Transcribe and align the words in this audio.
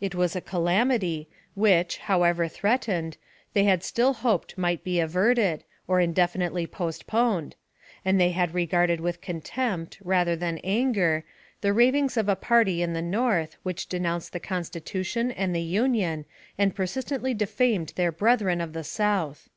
It 0.00 0.16
was 0.16 0.34
a 0.34 0.40
calamity, 0.40 1.28
which, 1.54 1.98
however 1.98 2.48
threatened, 2.48 3.16
they 3.52 3.62
had 3.62 3.84
still 3.84 4.14
hoped 4.14 4.58
might 4.58 4.82
be 4.82 4.98
averted, 4.98 5.62
or 5.86 6.00
indefinitely 6.00 6.66
postponed, 6.66 7.54
and 8.04 8.20
they 8.20 8.30
had 8.30 8.52
regarded 8.52 8.98
with 8.98 9.20
contempt, 9.20 9.98
rather 10.02 10.34
than 10.34 10.58
anger, 10.64 11.22
the 11.60 11.72
ravings 11.72 12.16
of 12.16 12.28
a 12.28 12.34
party 12.34 12.82
in 12.82 12.94
the 12.94 13.00
North, 13.00 13.58
which 13.62 13.86
denounced 13.86 14.32
the 14.32 14.40
Constitution 14.40 15.30
and 15.30 15.54
the 15.54 15.62
Union, 15.62 16.24
and 16.58 16.74
persistently 16.74 17.32
defamed 17.32 17.92
their 17.94 18.10
brethren 18.10 18.60
of 18.60 18.72
the 18.72 18.82
South. 18.82 19.48